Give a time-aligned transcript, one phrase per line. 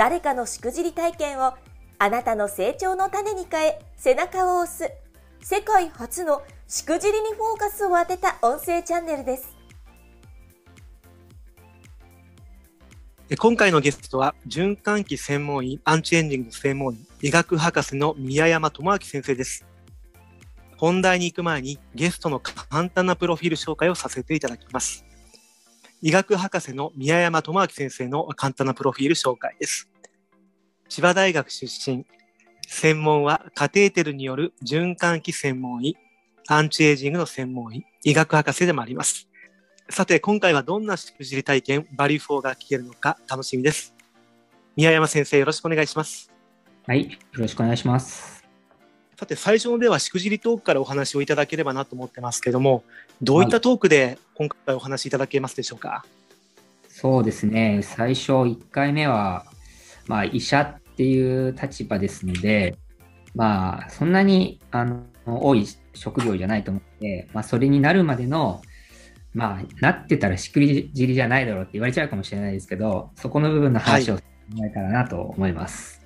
[0.00, 1.52] 誰かのしくじり体験を
[1.98, 4.90] あなたの成長の種に変え背中を押す。
[5.42, 9.54] 世界初のしくじりにフォーカスを当てた音声チャンネルです。
[13.38, 19.66] 今回のゲストは循環器専門医アンチエンジング専門医医学博士の宮山智明先生です。
[20.78, 25.04] 本題に行く前にゲストの簡単なプロフィール紹介をさせていただきます。
[26.00, 29.89] 医学博士の宮山智明先生の簡単なプロフィール紹介です。
[30.90, 32.04] 千葉大学出身、
[32.66, 35.96] 専門はカテーテルによる循環器専門医、
[36.48, 39.28] アンチエイジングの専門医、医学博士でもあります。
[39.88, 43.94] さて、今回はどんなしくじり体験、バリュフォーが聞けるのか楽しみです。
[44.74, 46.32] 宮山先生、よろしくお願いします。
[46.88, 48.44] はい、よろしくお願いします。
[49.16, 52.82] さて、最初のではしくじりトークからお話をいただければなと思ってますけども、
[53.22, 56.04] どういったトークで今回お話しいただけますでしょうか？
[56.88, 59.46] そうですね、最初1回目は、
[60.10, 62.76] まあ、医者っていう立場ですので、
[63.36, 68.60] まあ、そんなにあの多い職業じゃないと思って、まあ、それになるまでの、
[69.32, 74.22] まあ、なってたらしくじりじゃないだろうって言われちゃうかもしれないですけど、そこの部分の話を考
[74.66, 76.04] えたらなと思います。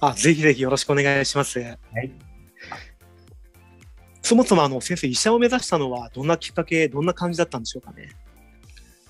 [0.00, 1.58] はい、あぜひぜひよろしくお願いします。
[1.58, 1.78] はい
[4.22, 8.10] そもそもあの先生、医者を目指したのはどんなきっかけ、どんな感じだったんでしょうかね。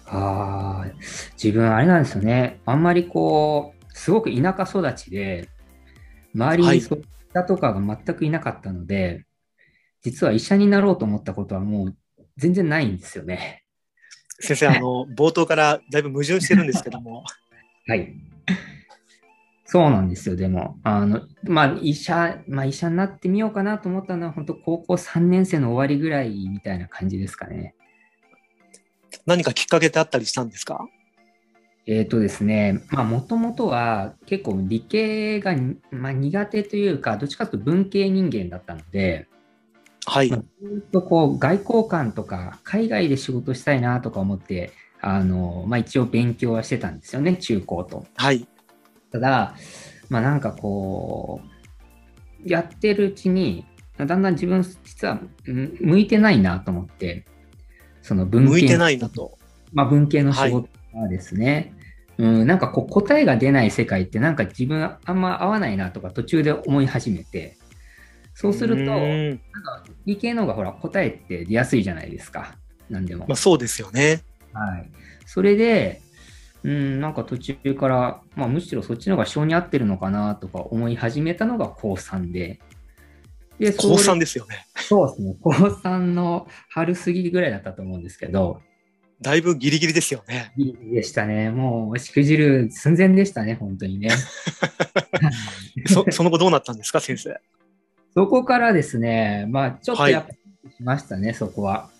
[0.07, 0.87] ああ、
[1.33, 2.61] 自分、あれなんですよね。
[2.65, 5.50] あんまりこう、すごく田舎育ちで、
[6.34, 7.03] 周りにそう
[7.33, 9.25] 人とかが全くいなかったので、はい、
[10.00, 11.97] 実は医者になろうと思ったことはもう
[12.39, 13.62] 全然ないんですよね。
[14.41, 17.25] 先生、あの、 冒頭からだいぶ矛盾してるんですけども。
[17.87, 18.15] はい。
[19.66, 20.81] そうなんですよ、でも。
[20.83, 27.75] あの、まあ、医者、まあ、医者になってみようかなと思ったのは、本当高校3年生の終わりぐらいみたいな感じですかね。
[29.27, 30.89] 何かきっかけってあったりしたんですか？
[31.91, 35.56] えっ、ー、とですね、まあ、もともとは結構理系が、
[35.91, 39.27] まあ、苦手というか、どっちかというと文系人間だったので、
[40.06, 40.31] はい。
[40.31, 44.71] まあ、ずっとこう、外交官とか、海外で仕事したいなとか思って、
[45.01, 48.07] あの、まあ、一応勉強はしてたんですよね、中高と。
[48.15, 48.47] はい。
[49.11, 49.57] ただ、
[50.09, 51.41] まあなんかこ
[52.45, 57.27] う、やってるうちに、だんだん自分実は向いてないなと思って、
[58.01, 58.51] その文系。
[58.51, 59.37] 向いてないなと。
[59.72, 61.80] まあ文系の仕事はですね、はい、
[62.21, 67.57] うん、なんかこう答えが出ない世界ってなんか自分あんま合わないなとか途中で思い始めて、
[68.35, 72.57] そうすると、なんか理系の方がほら答えって出やすいじゃないですか。
[72.91, 73.25] 何でも。
[73.27, 74.23] まあそうですよね。
[74.53, 74.91] はい。
[75.25, 76.03] それで、
[76.63, 82.61] うん、なんか途中から、まあ、むしろそっちの方が性に合ってるのかなとか思い始めたのが高3で。
[83.59, 84.67] で高3ですよね。
[84.75, 85.37] そうですね。
[85.41, 88.61] 高3の春過ぎぐらいだったと思うんですけど。
[89.21, 90.53] だいぶギリギリですよね。
[90.57, 91.51] ギリギリでしたね。
[91.51, 94.09] もう、しくじる寸前でしたね、本当にね。
[95.87, 97.39] そその後どうなったんですか、先生？
[98.15, 100.33] そこからですね、まあ、ちょっとやっぱ
[100.65, 101.91] りしましたね、はい、そこは。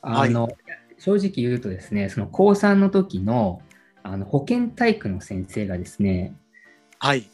[0.00, 0.56] あの、はい、
[0.98, 3.60] 正直言うとですね、その高3の時の、
[4.04, 6.34] あの保健体育の先生がですね、
[6.98, 7.28] はい。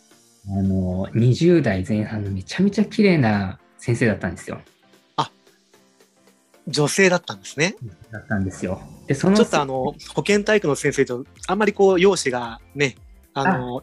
[0.49, 4.62] あの、20代前半のめちゃめちゃ綺麗な先生だったんですよ。
[6.68, 7.76] あ、女性だったんですね。
[8.10, 8.80] だったんですよ。
[9.06, 12.96] で、そのちょっとあの、保健体育の先生と、あんまりこう、容姿がね、
[13.34, 13.82] あの、あ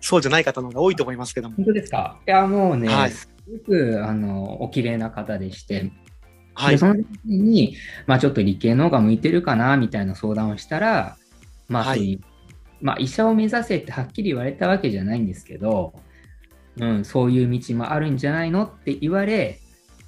[0.00, 1.56] そうじゃない方の方が多いと思いますけども。
[1.56, 2.20] 本当ですか？
[2.26, 5.92] いや、もうね、はい、すごく、あの、お綺麗な方でして、
[6.54, 11.16] はい、でその時に、まあ、ちょっと理系の方が向いてるかなみたいな相談をしたら、
[11.68, 12.20] まあ、はい、
[12.80, 15.94] まあ、医者を目指せってはっきり言われたわけじゃないんですけど、
[16.76, 19.58] うん、そういう道もあるんじゃないのって言われ、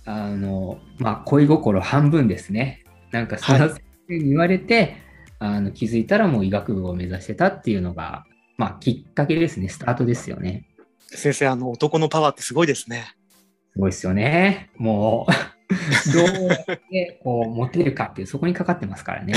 [0.07, 2.85] あの、まあ、恋心半分ですね。
[3.11, 4.97] なんか、その先生に言われて、
[5.39, 8.25] はい、あの気づいたらもう医学部を目指してたっていうのが、
[8.57, 10.67] まあ、きっかけですね、スタートですよね。
[11.09, 13.15] 先生、あの、男のパワーってすごいですね。
[13.73, 14.71] すごいですよね。
[14.77, 15.33] もう
[16.13, 19.35] どうやってこうモテるかっていう、そこにかかってますからね。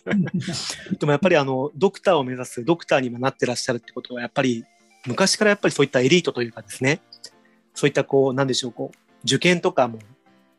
[0.98, 4.64] でもやっぱりあのドクターを目指すドクターにもなってらっしゃるってことは、やっぱり
[5.06, 7.00] 昔からやっぱりそういったエリートというかですね、
[7.74, 9.98] そういったこう、なんでしょう、こう、受験とかも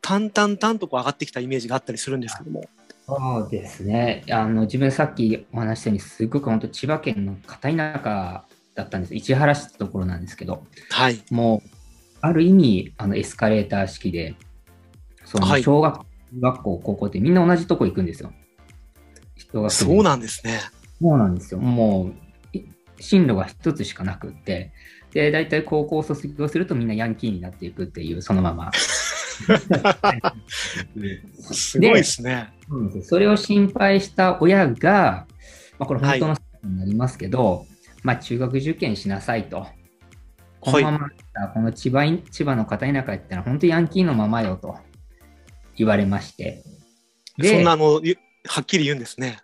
[0.01, 2.67] 淡々淡とこう上がってきたイメージがあったりするんですけども。
[3.07, 4.23] そうですね。
[4.31, 9.15] あの自分さっきお話したように、すごく本当千葉県の片田舎だったんです。
[9.15, 11.23] 市原市ってところなんですけど、はい。
[11.29, 11.69] もう、
[12.21, 14.35] ある意味、あのエスカレーター式で、
[15.23, 18.33] その小学、はい、学校、高校ってみんな同じとこ行くんですよ。
[19.35, 20.59] 人がそうなんですね。
[21.01, 21.59] そうなんですよ。
[21.59, 22.11] も
[22.53, 22.59] う、
[22.99, 24.71] 進路が一つしかなくって、
[25.15, 28.69] で、大体高校卒業するとみんなヤンキーになっていくっていう、そのまま。
[31.53, 32.53] すごいですね。
[33.01, 35.25] それを心配した親が、
[35.79, 37.67] まあ、これ本当のになりますけど、はい、
[38.03, 39.65] まあ、中学受験しなさいと。
[40.59, 41.09] このまま、
[41.53, 42.01] この千葉
[42.31, 44.75] 千葉の片田舎やったら本当ヤンキーのままよと
[45.77, 46.61] 言われまして。
[47.41, 48.01] そんなあの、は
[48.61, 49.37] っきり言うんですね。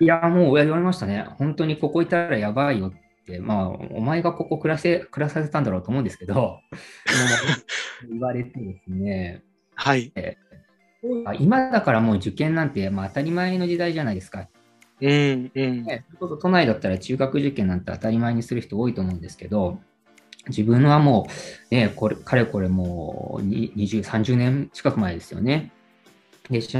[0.00, 1.26] いや、もう親言われましたね。
[1.36, 6.60] 本当にここいたらやばいよって、まあ、お前がここ暮らせ、暮らさせたんだろうと思うんですけど、
[8.10, 9.42] 言われてですね。
[9.74, 10.12] はい。
[11.38, 14.48] 今だからもう受験なんて、まあ、当たり前の時代じゃないですか。
[15.00, 15.84] うんうん。
[15.84, 19.80] ね、それこそ都内だったら中学受験なんて当たり前にする人多いと思うんですけど、
[20.48, 21.26] 自分はも
[21.70, 25.72] う、ね、これ、かれこれもう20、30年近く前ですよね。
[26.48, 26.72] でし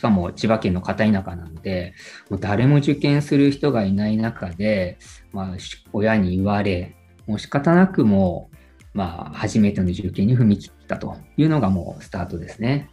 [0.00, 1.94] かも千葉県の片田舎なので、
[2.28, 4.98] もう誰も受験する人がいない中で、
[5.32, 5.56] まあ、
[5.92, 6.96] 親に言われ、
[7.26, 8.50] もう仕方なくも
[8.94, 12.90] う、まあ、初めての受験に踏み切ったというのがもうスタートですね。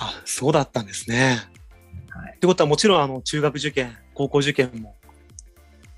[0.00, 1.38] あ、そうだったんですね。
[2.10, 4.96] はい、ってことはもちろんあの中学受験、高校受験も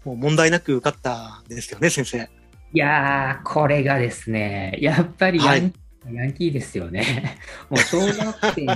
[0.04, 2.28] もう問題なく受かったんですよね、先生。
[2.72, 5.40] いやー、これがですね、やっぱり
[6.08, 7.38] ヤンキーですよね。
[7.68, 8.66] もう小学生に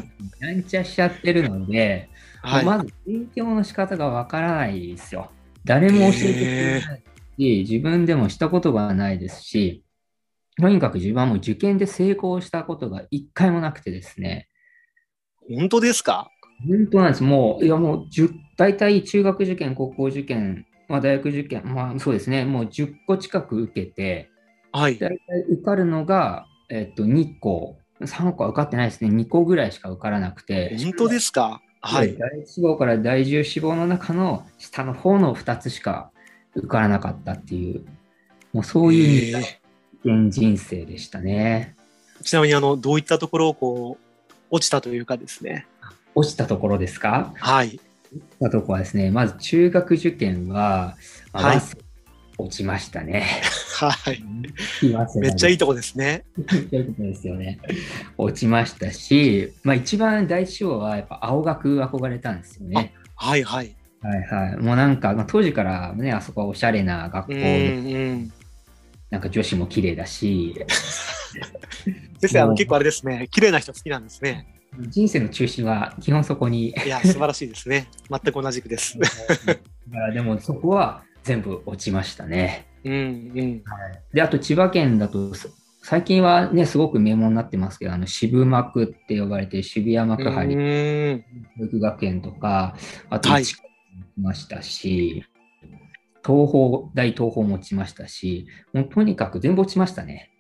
[0.41, 2.09] やんちゃしちゃってるので、
[2.43, 5.31] はい、まず勉強の仕方がわからないですよ。
[5.65, 7.03] 誰も教えてくれない
[7.39, 9.83] し、自分でもしたことがないですし、
[10.57, 14.49] とにかく自分はもう受験で成功したことが一回もなくてですね。
[15.49, 16.29] 本当ですか？
[16.69, 17.23] 本当なんです。
[17.23, 18.07] もう、いやもう、
[18.57, 24.31] 大体中学受験、高校受験、まあ、大学受験、まあそうですね、もう10個近く受けて、
[24.73, 25.19] はい、大体
[25.51, 30.77] 受かるのが、えっと、2個、3個は受かってないですね、2個ぐらいしか受からなくて。
[30.79, 31.61] 本当ですか？
[31.81, 32.17] はい。
[32.17, 36.11] 第1志望から第10志望の中の下の方の2つしか
[36.55, 37.85] 受からなかったっていう、
[38.53, 39.39] もうそういう
[40.05, 41.77] 現人生でしたね。
[42.23, 45.67] ちなみにあの、どういったところをこう落ちたというかですね。
[46.15, 47.35] 落ちたところですか？
[47.37, 47.79] はい。
[48.41, 50.97] たとこはですね、まず中学受験は、
[51.33, 51.61] はい、
[52.39, 53.27] 落ちましたね。
[53.75, 54.23] はい。
[55.19, 56.25] めっちゃいいとこですね。
[56.37, 57.59] めっちゃいいとこですよね。
[58.17, 62.95] 落ちましたし、まあ一番第一章はやっぱ青学憧れたんですよね。
[63.17, 63.77] はいはい。
[64.01, 64.57] はいはい。
[64.59, 68.33] もうなんか、まあ、当時からね、あそこはおしゃれな学校で、うんうん、
[69.09, 70.55] なんか女子も綺麗だし。
[72.21, 74.47] 先生、あの結構あれですね、綺麗な人好きなんですね。
[74.79, 76.69] 人生の中心は基本そこに。
[76.69, 77.89] いや、素晴らしいですね。
[78.11, 78.99] 全く同じくです。
[80.13, 82.67] でもそこは全部落ちましたね。
[82.85, 83.65] うんうん、
[84.13, 85.33] で、あと千葉県だと、
[85.83, 91.23] 最近はね、すごく名門になってますけど、あの渋幕って呼ばれて渋谷幕張、
[91.59, 92.77] 保育学園とか、
[93.11, 93.57] あと、市
[94.17, 95.25] ましたし、
[96.25, 100.31] 東方、大東方も落ちましたし、もうとにかく全部落ちましたね。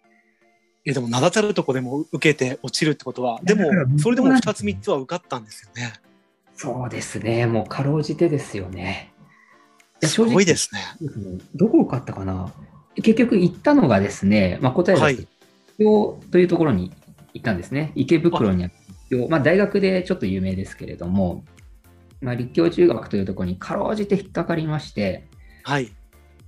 [0.86, 5.92] え、でも名だたるとこでも受けて落ちるってことは、でも、それでも2つ3つは受かったんですよね。
[6.54, 7.46] そうですね。
[7.46, 9.13] もうかろうじてですよね。
[10.04, 10.80] すごいですね。
[11.54, 12.52] どこ受かったかな
[12.96, 15.26] 結局行ったのがですね、まあ、答えは、立
[15.78, 16.92] 教というところに
[17.32, 17.92] 行ったんですね。
[17.94, 18.68] 池袋にあ
[19.11, 19.28] る。
[19.28, 21.44] まあ、大学でちょっと有名ですけれども、
[22.20, 25.26] まあ、立教中学というところにかろうじて引っかかりまして、
[25.62, 25.92] はい。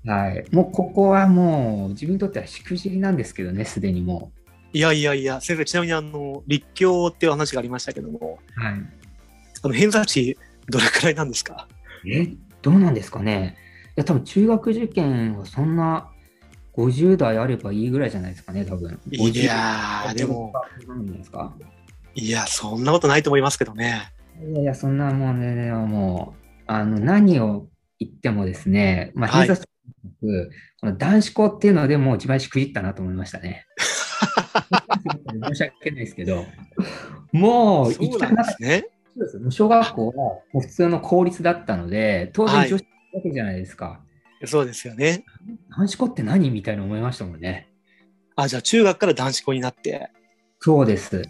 [0.05, 0.45] はい。
[0.53, 4.31] もうここはもう自分にとってはしくじりなんですけどね、すでにも
[4.73, 4.77] う。
[4.77, 8.75] いやいやいや、先生、ちなみにあの、立教っていう話がありましたけども、はい。
[9.63, 10.37] あの、偏差値、
[10.69, 11.67] どれくらいなんですか？
[12.07, 12.29] え、
[12.67, 13.57] どうなんですかね。
[13.91, 16.11] いや、多分中学受験はそんな
[16.77, 18.99] 50代あればいいぐらいじゃないですかね、多分。
[19.09, 20.53] いやー、でも、
[22.17, 24.11] いや、そんなことないと思いますけどね。
[24.51, 27.69] いやいや、そんなもうね、もう、あの、何を
[28.01, 29.69] 言ってもですね、まあ、偏差値
[30.81, 33.65] この男子校っていうのでもう一番しくじったなと思いましたね。
[35.49, 36.45] 申し訳ないですけど、
[37.31, 38.96] もう行きたくなかった。
[39.25, 42.85] ね、そうです小学校はもう普通の公立だったので、当然女子
[43.17, 43.87] わけじゃないですか。
[43.87, 44.01] は
[44.43, 45.25] い、そうですよね。
[45.71, 47.69] 男子校って何みたいな思いましたもんね。
[48.37, 50.11] あ、じゃあ中学から男子校になって。
[50.61, 51.23] そうです。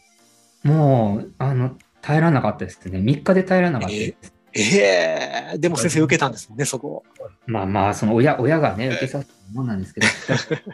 [0.64, 2.98] もう、あの、耐えられなかったですね。
[2.98, 4.32] 3日で耐えられなかったです。
[4.58, 7.04] ええー、でも先生受けたんですもんね、そこ。
[7.46, 10.06] まあまあ、その親親がね、受けさせたもんなんですけど、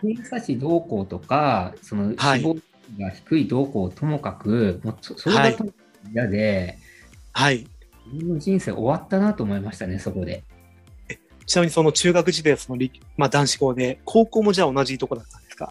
[0.01, 2.55] 偏差値動向とか、その死亡
[2.99, 5.51] が低い動向ともかく、もうそれが
[6.13, 6.92] 嫌で、はい。
[7.35, 7.67] 自
[8.25, 10.45] 分の人生終わったなと思いましたね、そこで。
[11.09, 12.81] え、ちなみにその中学時代その、
[13.17, 15.71] まあ、男子校で、高校もじゃあ同じとこだったんですか？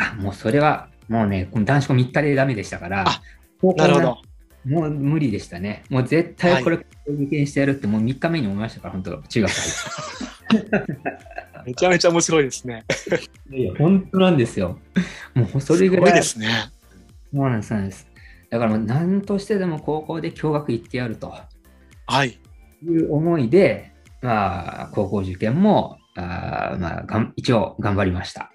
[0.00, 4.18] あもうそれは、もうね、この男子校3日でダメでしたから、なるほど。
[4.64, 5.84] もう無理でしたね。
[5.90, 9.50] もう絶対これ受験してやるって、もう3日目に思いましたから、本当、中学
[11.66, 12.84] めちゃめちゃ面白いですね。
[13.50, 14.78] いや、本当なんですよ。
[15.34, 16.22] もうそれぐらい。
[16.22, 16.70] すですね。
[17.34, 18.06] そうなんです、そうなんです。
[18.54, 21.34] だから何としてでも高校で共学行ってやると。
[22.06, 22.38] はい。
[22.84, 23.92] いう思いで、
[24.22, 28.52] まあ、高校受験も、あまあ、がん一応頑張りました。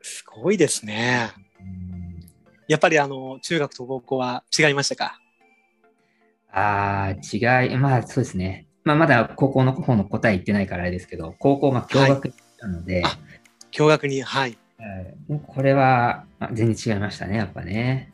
[0.00, 1.30] すごいですね。
[2.66, 5.18] やっぱりあの中学と高校は違いましたか？
[6.50, 8.66] ああ、違い、まあそうですね。
[8.82, 13.12] まあまだ高校の方の答え言ってないからあれですけど、高校、まあ共学なので、はい、
[13.76, 14.56] 共学に、はい。
[15.46, 18.13] これは全然違いましたね、やっぱね。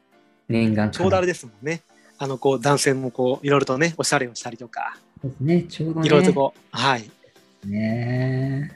[0.50, 1.82] 念願ちょうどあれですもんね。
[2.18, 4.98] あの、こう、男性もこう、いろいろとね、おしゃれをしたりとか。
[5.22, 6.06] そうですね、ちょうどね。
[6.06, 7.10] いろいろとこう、はい。
[7.66, 8.70] ね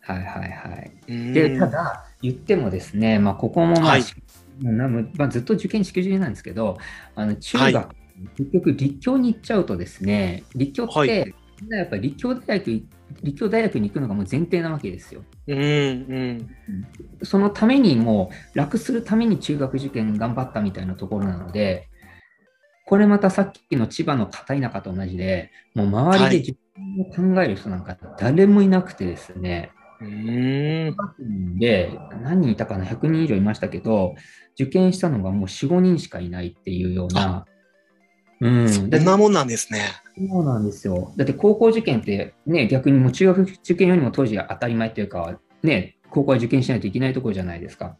[0.00, 1.32] はいはいはい。
[1.32, 4.02] で、ただ、言ってもですね、まあ、ここもまあ、はい、
[4.60, 6.76] まあ、ずっと受験しくじりなんですけど、
[7.14, 7.86] あの中学、はい、
[8.36, 12.82] 結局立教に行っちゃうとですね、立教って、はい、みんなやっぱり立教大学
[13.22, 15.22] 立教大学に行くのがもう前提なわけですよ。
[15.46, 16.48] うんうん、
[17.22, 21.88] そのためにもう楽するために中学受験頑張ったみたいなところなので、
[22.86, 26.58] これまたさっきの千葉の片田舎と同じで、もう周りで受
[27.12, 29.72] 験を考える人なんか誰もいなくてですね、
[31.58, 34.14] で、何人いたかな、100人以上いましたけど、
[34.54, 37.46] 受験したのがもう4、5人しかいないっていうような。
[38.40, 39.80] うん、そんなもんなんですね。
[40.18, 41.12] そうなんですよ。
[41.16, 47.96] だって高校受験ってね、逆にもう中学受験よりも当時は当たり前というか、ね、高校は受験しないといけないところじゃないですか。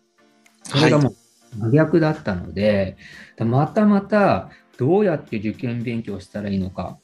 [0.63, 1.15] それがもう
[1.59, 2.97] 真逆だったので、
[3.39, 6.99] はい、またまたどうやって受験勉強したらいいのか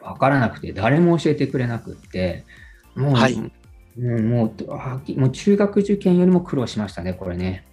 [0.00, 2.44] わからなくて、誰も教えてくれなくって、
[2.96, 3.34] もう、はい、
[3.98, 7.64] うん、もうあもう中学受験よりも苦労しましたね、これね。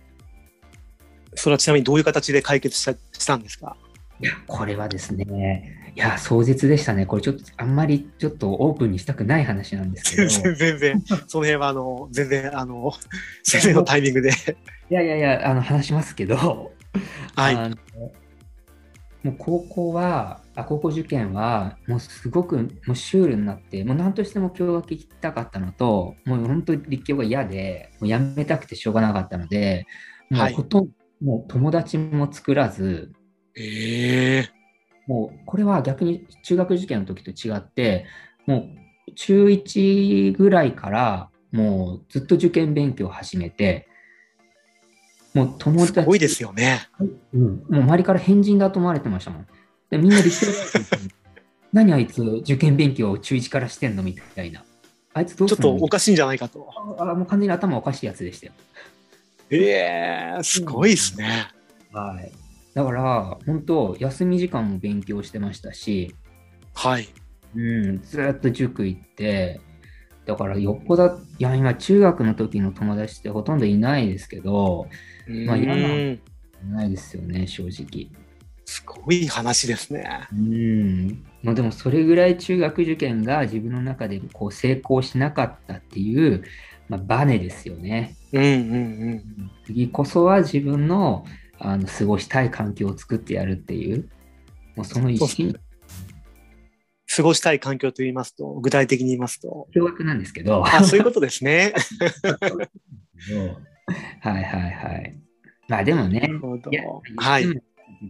[1.33, 3.75] それはちなみにどういう形で解決したしたんですか？
[4.19, 7.05] いや、これはですね、いや、壮絶でしたね。
[7.05, 10.55] これちょっと、あんまりちょっとオープンにしたくない話なんですけど。
[10.55, 12.91] 全然、その辺は、あの、全然、あの、
[13.43, 14.31] 先生のタイミングで。
[14.89, 16.71] いやいやいや、あの、話しますけど、
[17.35, 17.55] はい。
[19.23, 29.85] もう高校は、あ高校受験は、もうすごくもうシュールになって、もう何としても共学行きたかったのと、もう本当に立教が嫌で、もうやめたくてしょうがなかったので、
[30.29, 33.11] もうほとんど、もう友達も作らず、
[33.57, 38.05] えー、もうこれは逆に中学受験の時と違って、
[38.45, 38.69] も
[39.07, 43.87] う中1ぐらいからもうずっと受験勉強を始めて、
[45.33, 45.93] もう友達。
[45.93, 46.87] すごいですよね。
[47.33, 49.47] うん、もう周りから変人だと思われてましたもん。
[49.89, 50.51] でみんな立教
[51.71, 54.63] 何あいつ受験勉強を中1からしてんのみたいな。
[55.13, 56.67] あいつどうちょっとおかしいんじゃないかと。
[56.99, 58.53] あもう完全に頭おかしいやつでしたよ。
[59.49, 61.47] ええー、すごいですね。
[61.91, 62.46] はい。
[62.77, 66.13] だから、本当、休み時間も勉強してましたし、
[66.75, 67.07] はい。
[67.55, 67.59] う
[67.93, 69.59] ん、ずっと塾行って、
[70.27, 74.87] だからよっぽど、いや、今、中学の時の友達ってほとんどいないですけど、
[75.47, 78.11] まあ、嫌な、ないですよね、正直。
[78.65, 80.07] すごい話ですね。
[80.31, 81.25] うん。
[81.41, 86.43] まあ、でもそれぐらい中学受験が自分の中でこう成功しなかったっていう、
[86.89, 88.15] まあ、バネですよね。
[88.33, 89.51] うんうんうん。
[89.65, 91.25] 次こそは自分の
[91.59, 94.09] あの過ごしたい環境を作ってやるっていう、
[94.75, 95.55] もうその意識
[97.17, 99.67] 過ごしたい環境と言いますと、具体的に言いますと。
[99.75, 100.63] 驚愕なんですけど。
[100.65, 101.73] あ、そういうことですね。
[104.21, 105.19] はいはいはい。
[105.67, 106.29] まあでもね、
[107.17, 107.45] はい。
[107.45, 107.61] 受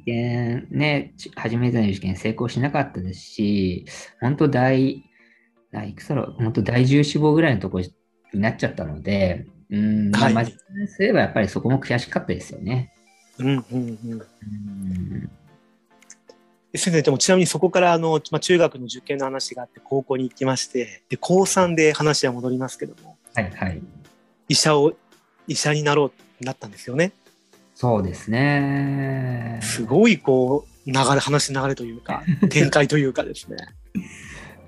[0.06, 3.86] 験ね、初めての受験成功しなかったですし、
[4.20, 5.04] 本当大、い
[5.96, 7.86] くつだろう、本当第10志望ぐらいのところ
[8.34, 12.94] になっちゃったので、うん、まあ、真面目にすればやっぱりそこも悔しかったですよね。
[13.39, 14.12] うんうんうん。
[14.12, 15.29] うん
[16.75, 23.82] 先生でもちなみにそこからあの、まあ、中学の受験の話があって高校に行きましてで高3で話は戻りますけども、はいはい、
[24.50, 24.94] 医者を
[25.48, 27.13] 医者になろうなったんですよね。
[27.74, 29.60] そうですね。
[29.62, 33.58] すごいこう、流れ、話の流れというか、 展開というかですね。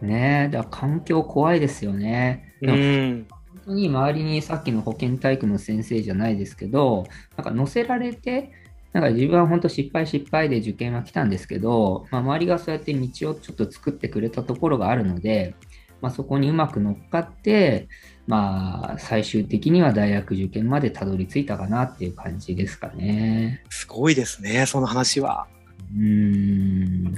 [0.01, 2.55] ねえ、だ環境怖いですよね。
[2.61, 3.25] うん。
[3.29, 8.51] 本当に周りにさっきの保健体育の先生じゃないですけど、なんか乗せられて、
[8.91, 15.53] なんか自分は本当失敗失敗で受験は来たんですけど、まあ、周りがそうやって道をちょっと作ってくれたところがあるので、
[16.01, 17.87] まあ、そこにうまく乗っかって、
[18.25, 23.63] まあ、最終的には大学受験までたどり着いたかなっていう感じですかね。
[23.69, 25.47] すごいですね、その話は。
[25.95, 27.13] うん。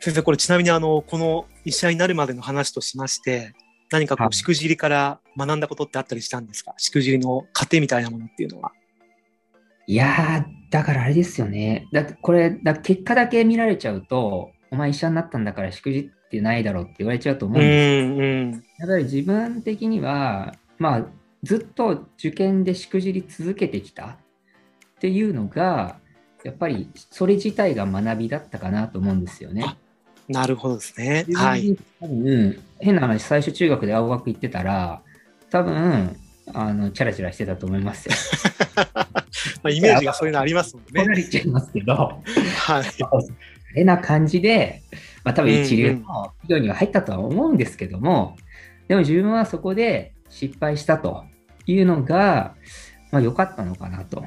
[0.00, 3.52] 先先生、これちなみにあの、この医者になるまでの話としまして、
[3.90, 6.72] 何かこう、しくじりから学んだことってあったりしたんですか？
[6.78, 8.72] しくじりの糧みたいなものっていうのは。
[9.88, 11.88] いやー、だからあれですよね。
[11.92, 21.06] だってこれだ、結果だけ見られちゃうと、お前医者になったんだからしくじってないだろうって言われちゃうと思うんですやっぱり自分的には、まあ、
[21.42, 24.16] ずっと受験でしくじり続けてきたっ
[25.00, 25.96] ていうのが、
[26.44, 29.78] やっぱりそれ自体が学びだったかなと思うんですよね。
[30.28, 31.24] なるほどですね。
[31.32, 31.78] はい。
[31.98, 35.00] 多分、変な話、最初中学で青学行ってたら、
[35.48, 36.14] 多分、
[36.52, 38.14] あの、チャラチャラしてたと思いますよ。
[39.62, 41.02] まあ、イメージがそういうのありますもんね。
[41.02, 42.84] こなりちゃいますけど、はい。
[43.74, 44.82] 変な感じで、
[45.24, 46.00] まあ多分一流の
[46.40, 48.36] 企業には入ったとは思うんですけども、
[48.88, 51.24] でも自分はそこで失敗したと
[51.66, 52.54] いうのが、
[53.10, 54.24] まあ良かったのかなと。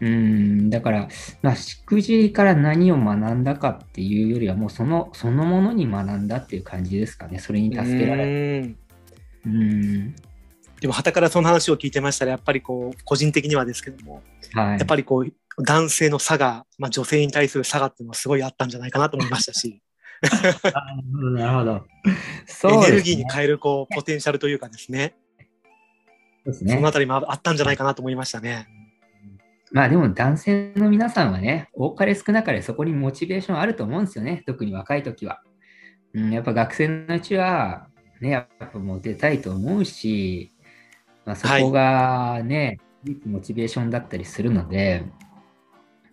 [0.00, 1.08] うん、だから、
[1.40, 7.38] まあ、しくじりから何を学んだかっていうよりは、もうその、そのものに学んだっていう感じですかね。
[7.38, 8.76] それに助けられる。
[9.46, 10.14] うん。
[10.86, 19.82] でも、はたからその話を聞いてましたら、やっぱりこう、個人的にはですけども、はい、やっぱりこう、男性の差が、まあ、女性に対する差がっていうのはすごいあったんじゃないかなと思いましたし。
[21.34, 21.84] なるほど。
[22.46, 25.16] そう、ね、エネルギーに変える、こう、ポテンシャルというかですね。
[26.44, 26.74] そうですね。
[26.76, 28.68] そのあたりもあったんじゃないかなと思いましたね。
[29.72, 34.44] まあでも男性の皆さんはね、多かれ少なかれそこにモチベーションあると思うんですよね。
[34.46, 35.42] 特に若い時は。
[36.14, 37.88] うん、やっぱ学生のうちは、
[38.20, 40.52] ね、やっぱモテたいと思うし、
[41.26, 45.04] まあ、そこがね、はい、モチベーションだったりするので、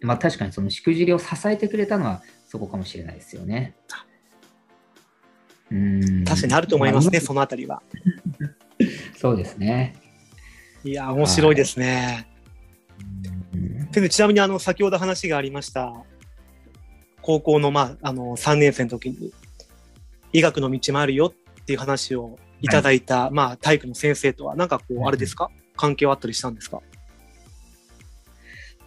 [0.02, 3.76] まあ確かにそのしくじりを支えてくれたのはそこかもしれないですよね。
[5.72, 7.82] うん確かにあると思いますね、そのあたりは。
[9.16, 9.96] そうですね。
[10.84, 12.28] いや、面白いですね。
[13.92, 15.94] 先生、ちなみにあの、先ほど話がありました、
[17.22, 19.32] 高校の、まあ、あの、3年生の時に、
[20.34, 21.28] 医学の道もあるよ
[21.62, 26.80] っていう話をいただいた、はい、まあ、体育の先生とは、なんかこう、あれですか、関係はあったりしたんですか？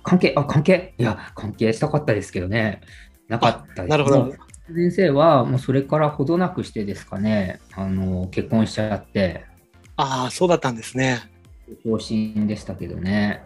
[0.03, 0.95] 関係、あ、関係？
[0.99, 2.81] いや、関係したかったですけどね。
[3.29, 3.91] なかったです。
[3.91, 4.35] なるほど。
[4.75, 9.45] 先生は、もうそれからほどなくしてですかね、あの、結婚しちゃって。
[9.97, 11.21] ああ、そうだったんですね。
[11.85, 13.43] 方針でしたけどね。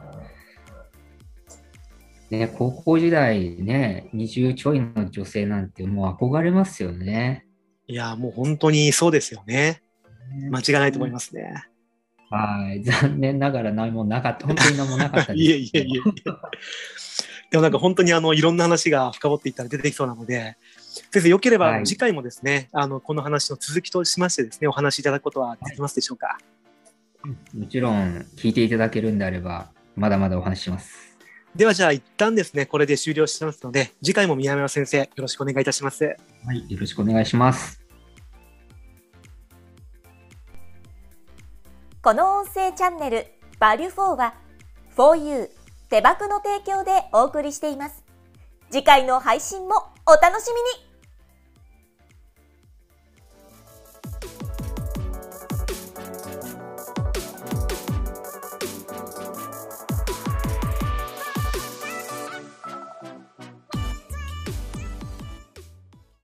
[2.30, 7.46] ね、高校時代ね、20ちょいの女性なんてもう憧れますよね。
[7.88, 9.82] いや、もう本当にそうですよね。
[10.50, 11.66] 間違いないと思いますね。
[12.30, 15.42] はい、残念ながら何もなかった、本当に何もなかったです。
[15.42, 16.00] いえいえいえ。
[17.50, 20.56] でもなんか本当にあのいろんな話が深掘っていったら出てきそうなので、
[21.12, 26.38] 先生、よければ次回もですね、はい、あのこの話の続きとしましてですね、お話しいただくことはできますでしょうか？
[27.52, 31.18] もちろん、聞いていただけるんであれば、まだまだお話します。
[31.56, 36.04] ではじゃあ一旦ですね、これで終了しますので、次回も宮山先生、よろしくお願いいたします。
[36.04, 37.79] はい、よろしくお願いします。
[42.02, 43.26] この音声チャンネル、
[43.58, 44.34] バリュフォーは、
[44.96, 45.50] フォーユー
[45.90, 48.02] 手箱の提供でお送りしています。
[48.70, 49.74] 次回の配信も
[50.06, 50.89] お楽しみに